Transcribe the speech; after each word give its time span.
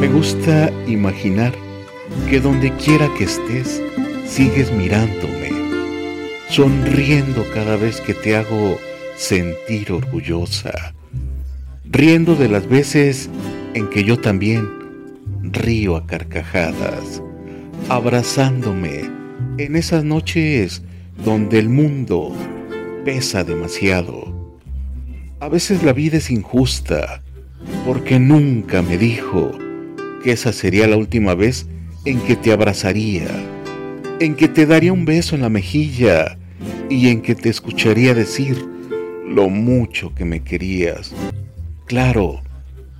Me 0.00 0.08
gusta 0.08 0.70
imaginar 0.86 1.54
que 2.28 2.38
donde 2.38 2.70
quiera 2.72 3.08
que 3.16 3.24
estés, 3.24 3.82
sigues 4.26 4.70
mirándome, 4.70 5.50
sonriendo 6.50 7.46
cada 7.54 7.76
vez 7.76 8.02
que 8.02 8.12
te 8.12 8.36
hago 8.36 8.78
sentir 9.16 9.90
orgullosa, 9.92 10.94
riendo 11.86 12.36
de 12.36 12.48
las 12.48 12.68
veces 12.68 13.30
en 13.72 13.88
que 13.88 14.04
yo 14.04 14.18
también 14.20 14.68
río 15.40 15.96
a 15.96 16.06
carcajadas, 16.06 17.22
abrazándome 17.88 19.10
en 19.56 19.76
esas 19.76 20.04
noches 20.04 20.82
donde 21.24 21.58
el 21.58 21.70
mundo 21.70 22.34
pesa 23.06 23.44
demasiado. 23.44 24.60
A 25.40 25.48
veces 25.48 25.82
la 25.82 25.94
vida 25.94 26.18
es 26.18 26.30
injusta 26.30 27.22
porque 27.86 28.20
nunca 28.20 28.82
me 28.82 28.98
dijo 28.98 29.52
que 30.22 30.32
esa 30.32 30.52
sería 30.52 30.86
la 30.86 30.96
última 30.96 31.34
vez 31.34 31.66
en 32.04 32.20
que 32.20 32.36
te 32.36 32.52
abrazaría, 32.52 33.26
en 34.20 34.34
que 34.34 34.48
te 34.48 34.66
daría 34.66 34.92
un 34.92 35.04
beso 35.04 35.34
en 35.34 35.42
la 35.42 35.48
mejilla 35.48 36.38
y 36.88 37.08
en 37.08 37.20
que 37.20 37.34
te 37.34 37.48
escucharía 37.48 38.14
decir 38.14 38.64
lo 39.28 39.48
mucho 39.48 40.14
que 40.14 40.24
me 40.24 40.40
querías. 40.40 41.12
Claro, 41.86 42.40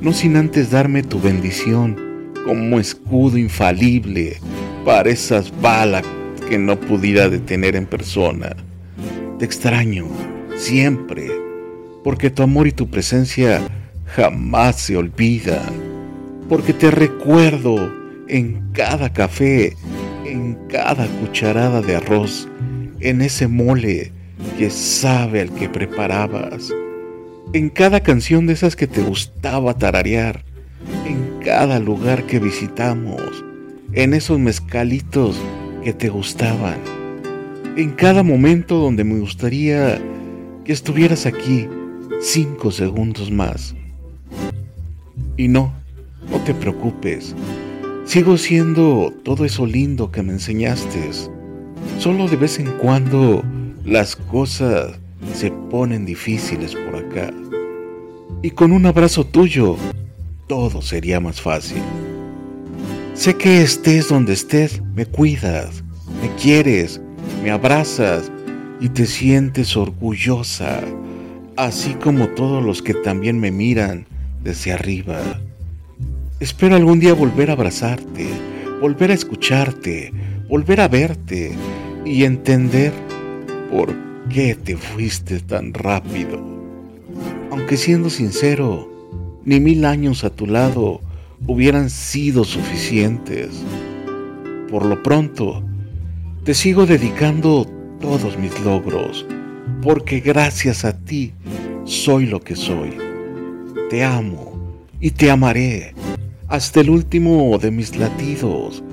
no 0.00 0.12
sin 0.12 0.36
antes 0.36 0.70
darme 0.70 1.02
tu 1.02 1.20
bendición 1.20 1.96
como 2.44 2.80
escudo 2.80 3.38
infalible 3.38 4.38
para 4.84 5.10
esas 5.10 5.52
balas 5.60 6.04
que 6.48 6.58
no 6.58 6.78
pudiera 6.78 7.28
detener 7.28 7.76
en 7.76 7.86
persona. 7.86 8.56
Te 9.38 9.44
extraño, 9.44 10.06
siempre, 10.56 11.30
porque 12.02 12.30
tu 12.30 12.42
amor 12.42 12.66
y 12.66 12.72
tu 12.72 12.88
presencia 12.88 13.60
jamás 14.06 14.80
se 14.80 14.96
olvidan, 14.96 15.91
porque 16.52 16.74
te 16.74 16.90
recuerdo 16.90 17.90
en 18.28 18.72
cada 18.74 19.10
café, 19.10 19.74
en 20.26 20.58
cada 20.68 21.06
cucharada 21.06 21.80
de 21.80 21.96
arroz, 21.96 22.46
en 23.00 23.22
ese 23.22 23.48
mole 23.48 24.12
que 24.58 24.68
sabe 24.68 25.40
al 25.40 25.54
que 25.54 25.70
preparabas, 25.70 26.70
en 27.54 27.70
cada 27.70 28.00
canción 28.00 28.46
de 28.46 28.52
esas 28.52 28.76
que 28.76 28.86
te 28.86 29.00
gustaba 29.00 29.78
tararear, 29.78 30.44
en 31.06 31.40
cada 31.42 31.78
lugar 31.78 32.26
que 32.26 32.38
visitamos, 32.38 33.22
en 33.94 34.12
esos 34.12 34.38
mezcalitos 34.38 35.40
que 35.82 35.94
te 35.94 36.10
gustaban, 36.10 36.76
en 37.78 37.92
cada 37.92 38.22
momento 38.22 38.76
donde 38.76 39.04
me 39.04 39.18
gustaría 39.20 39.98
que 40.66 40.72
estuvieras 40.74 41.24
aquí 41.24 41.66
cinco 42.20 42.70
segundos 42.70 43.30
más. 43.30 43.74
Y 45.38 45.48
no, 45.48 45.81
no 46.32 46.38
te 46.38 46.54
preocupes, 46.54 47.34
sigo 48.06 48.38
siendo 48.38 49.12
todo 49.22 49.44
eso 49.44 49.66
lindo 49.66 50.10
que 50.10 50.22
me 50.22 50.32
enseñaste. 50.32 51.10
Solo 51.98 52.26
de 52.26 52.36
vez 52.36 52.58
en 52.58 52.70
cuando 52.78 53.44
las 53.84 54.16
cosas 54.16 54.98
se 55.34 55.50
ponen 55.70 56.06
difíciles 56.06 56.74
por 56.74 56.96
acá. 56.96 57.32
Y 58.42 58.50
con 58.50 58.72
un 58.72 58.86
abrazo 58.86 59.24
tuyo, 59.24 59.76
todo 60.48 60.80
sería 60.80 61.20
más 61.20 61.40
fácil. 61.40 61.82
Sé 63.14 63.34
que 63.34 63.62
estés 63.62 64.08
donde 64.08 64.32
estés, 64.32 64.82
me 64.94 65.04
cuidas, 65.04 65.84
me 66.22 66.34
quieres, 66.36 67.00
me 67.42 67.50
abrazas 67.50 68.32
y 68.80 68.88
te 68.88 69.04
sientes 69.04 69.76
orgullosa, 69.76 70.80
así 71.56 71.94
como 71.94 72.28
todos 72.28 72.64
los 72.64 72.80
que 72.80 72.94
también 72.94 73.38
me 73.38 73.50
miran 73.52 74.06
desde 74.42 74.72
arriba. 74.72 75.20
Espero 76.42 76.74
algún 76.74 76.98
día 76.98 77.14
volver 77.14 77.50
a 77.50 77.52
abrazarte, 77.52 78.26
volver 78.80 79.12
a 79.12 79.14
escucharte, 79.14 80.12
volver 80.48 80.80
a 80.80 80.88
verte 80.88 81.52
y 82.04 82.24
entender 82.24 82.92
por 83.70 83.94
qué 84.28 84.56
te 84.56 84.76
fuiste 84.76 85.38
tan 85.38 85.72
rápido. 85.72 86.44
Aunque 87.52 87.76
siendo 87.76 88.10
sincero, 88.10 88.90
ni 89.44 89.60
mil 89.60 89.84
años 89.84 90.24
a 90.24 90.30
tu 90.30 90.48
lado 90.48 91.00
hubieran 91.46 91.90
sido 91.90 92.42
suficientes. 92.42 93.50
Por 94.68 94.84
lo 94.84 95.00
pronto, 95.00 95.62
te 96.42 96.54
sigo 96.54 96.86
dedicando 96.86 97.68
todos 98.00 98.36
mis 98.36 98.58
logros, 98.64 99.24
porque 99.80 100.18
gracias 100.18 100.84
a 100.84 100.98
ti 100.98 101.34
soy 101.84 102.26
lo 102.26 102.40
que 102.40 102.56
soy. 102.56 102.94
Te 103.90 104.02
amo 104.02 104.80
y 104.98 105.12
te 105.12 105.30
amaré 105.30 105.94
hasta 106.52 106.80
el 106.80 106.90
último 106.90 107.58
de 107.58 107.70
mis 107.70 107.96
latidos, 107.96 108.84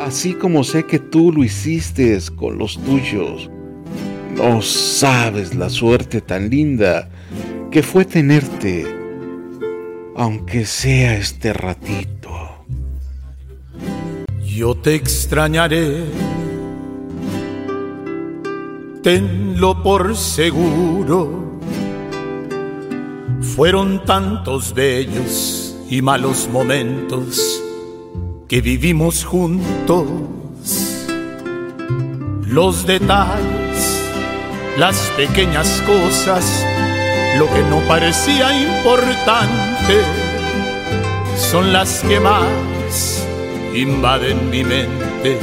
así 0.00 0.32
como 0.32 0.64
sé 0.64 0.86
que 0.86 0.98
tú 0.98 1.30
lo 1.30 1.44
hiciste 1.44 2.18
con 2.34 2.56
los 2.56 2.82
tuyos. 2.84 3.50
No 4.34 4.62
sabes 4.62 5.54
la 5.54 5.68
suerte 5.68 6.22
tan 6.22 6.48
linda 6.48 7.10
que 7.70 7.82
fue 7.82 8.06
tenerte, 8.06 8.86
aunque 10.16 10.64
sea 10.64 11.18
este 11.18 11.52
ratito. 11.52 12.64
Yo 14.42 14.74
te 14.74 14.94
extrañaré, 14.94 16.02
tenlo 19.02 19.82
por 19.82 20.16
seguro. 20.16 21.60
Fueron 23.42 24.02
tantos 24.06 24.72
bellos 24.72 25.65
y 25.88 26.02
malos 26.02 26.48
momentos 26.50 27.62
que 28.48 28.60
vivimos 28.60 29.24
juntos. 29.24 30.06
Los 32.42 32.86
detalles, 32.86 34.02
las 34.78 34.96
pequeñas 35.16 35.82
cosas, 35.86 36.64
lo 37.38 37.46
que 37.46 37.62
no 37.70 37.80
parecía 37.86 38.48
importante, 38.52 40.00
son 41.36 41.72
las 41.72 42.00
que 42.00 42.18
más 42.20 43.26
invaden 43.74 44.50
mi 44.50 44.64
mente 44.64 45.38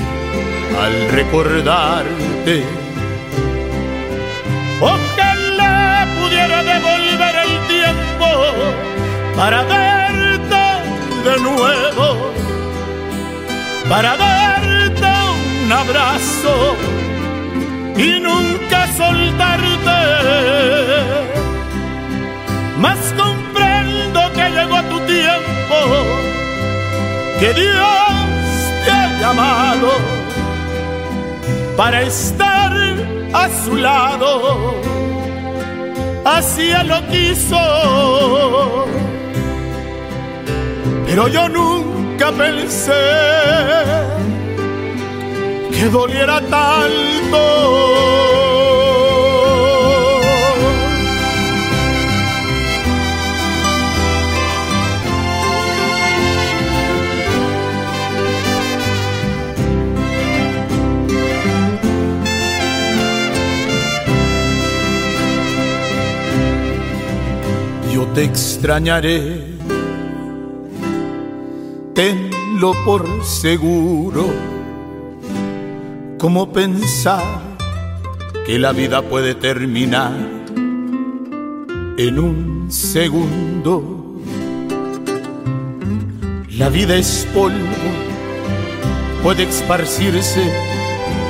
al 0.81 1.09
recordarte. 1.11 2.63
Ojalá 4.81 6.07
pudiera 6.19 6.63
devolver 6.63 7.35
el 7.45 7.67
tiempo 7.67 8.25
para 9.35 9.63
de 9.63 9.82
nuevo, 11.43 12.31
para 13.89 14.17
darte 14.17 15.11
un 15.63 15.71
abrazo 15.71 16.75
y 17.97 18.19
nunca 18.19 18.87
soltarte. 18.97 20.01
Mas 22.79 22.99
comprendo 23.15 24.19
que 24.33 24.49
llegó 24.49 24.81
tu 24.83 24.99
tiempo, 25.05 25.77
que 27.39 27.53
Dios 27.53 28.13
llamado 29.23 29.89
para 31.77 32.01
estar 32.01 32.71
a 33.33 33.49
su 33.63 33.75
lado. 33.75 34.81
Así 36.25 36.71
lo 36.85 36.99
quiso, 37.07 38.85
pero 41.15 41.27
yo 41.27 41.47
nunca 41.47 42.31
pensé 42.31 42.91
que 45.71 45.87
doliera 45.89 46.41
tanto. 46.41 47.93
te 68.13 68.25
extrañaré, 68.25 69.52
tenlo 71.93 72.73
por 72.85 73.23
seguro, 73.23 74.25
como 76.17 76.51
pensar 76.51 77.23
que 78.45 78.59
la 78.59 78.71
vida 78.71 79.01
puede 79.01 79.35
terminar 79.35 80.13
en 81.97 82.19
un 82.19 82.71
segundo. 82.71 84.19
La 86.57 86.69
vida 86.69 86.95
es 86.95 87.27
polvo, 87.33 87.55
puede 89.23 89.43
esparcirse 89.43 90.43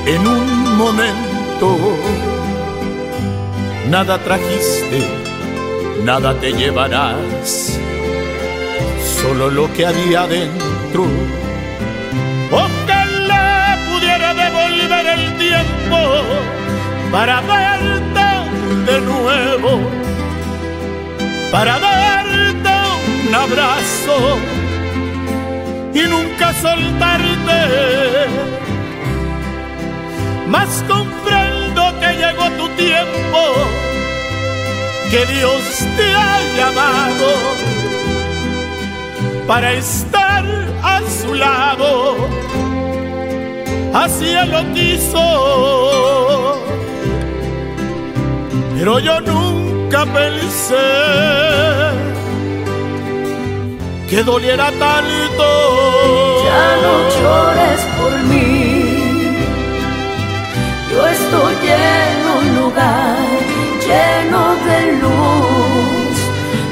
en 0.06 0.28
un 0.28 0.78
momento. 0.78 1.78
Nada 3.90 4.18
trajiste 4.24 5.24
nada 6.04 6.38
te 6.40 6.52
llevarás, 6.52 7.80
solo 9.24 9.50
lo 9.50 9.72
que 9.74 9.86
había 9.86 10.28
dentro. 10.28 11.04
Ojalá 12.52 13.80
pudiera 13.90 14.34
devolver 14.34 15.06
el 15.18 15.38
tiempo 15.38 16.00
para 17.10 17.40
verte 17.54 18.28
de 18.90 18.98
nuevo, 19.12 19.72
para 21.54 21.80
darte 21.80 22.74
un 23.28 23.34
abrazo 23.34 24.18
y 25.94 26.02
nunca 26.14 26.54
soltarte. 26.66 27.60
Mas 30.54 30.84
comprendo 30.94 31.82
que 32.02 32.10
llegó 32.22 32.46
tu 32.60 32.68
tiempo, 32.86 33.42
que 35.10 35.26
Dios 35.34 35.62
te 35.98 36.08
ha 36.14 36.36
llamado 36.58 37.83
para 39.48 39.74
estar 39.74 40.46
a 40.84 41.02
su 41.22 41.34
lado. 41.34 42.16
Así 43.94 44.28
él 44.28 44.50
lo 44.50 44.74
quiso, 44.74 46.60
pero 48.76 49.00
yo 49.00 49.22
nunca 49.22 50.06
pensé 50.06 50.90
que 54.10 54.24
doliera 54.24 54.72
tanto. 54.72 55.46
Ya 56.46 56.78
no 56.84 56.94
llores 57.18 57.82
por 58.00 58.14
mí, 58.30 58.46
yo 60.92 61.08
estoy 61.08 61.56
en 61.68 62.18
un 62.38 62.46
lugar 62.62 63.18
lleno 63.88 64.56
de 64.68 64.80
luz, 65.04 66.16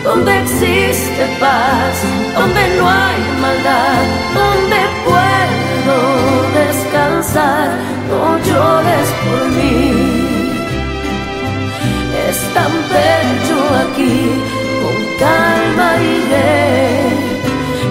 donde 0.04 0.32
existe 0.42 1.24
paz, 1.40 1.96
donde 2.38 2.64
no 2.78 2.90
hay 2.90 3.22
maldad, 3.42 4.04
donde 4.40 4.80
puedo 5.06 5.98
descansar. 6.60 7.70
No 8.10 8.38
llores 8.40 9.08
por 9.24 9.42
mí, 9.58 9.76
es 12.28 12.38
tan 12.54 12.74
bello 12.96 13.62
aquí, 13.84 14.18
con 14.82 14.98
calma 15.20 15.90
iré. 16.02 17.32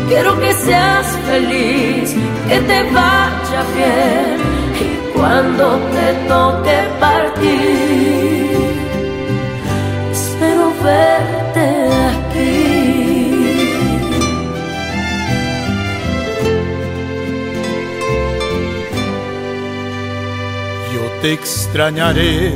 Quiero 0.08 0.38
que 0.40 0.52
seas 0.52 1.06
feliz, 1.28 2.14
que 2.48 2.58
te 2.60 2.82
vaya 2.90 3.62
bien 3.76 4.36
y 4.80 5.16
cuando 5.16 5.78
te 5.94 6.06
toque 6.28 6.76
partir, 6.98 8.50
espero 10.12 10.72
verte 10.82 11.39
te 21.20 21.32
extrañaré. 21.32 22.52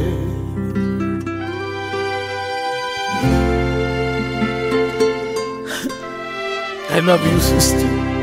I 6.90 7.00
love 7.00 7.20
you, 7.24 7.40
sister. 7.40 8.13